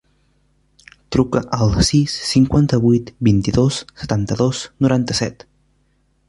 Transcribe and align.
Truca 1.15 1.41
al 1.57 1.75
sis, 1.89 2.15
cinquanta-vuit, 2.29 3.11
vint-i-dos, 3.29 3.79
setanta-dos, 4.05 4.65
noranta-set. 4.87 5.47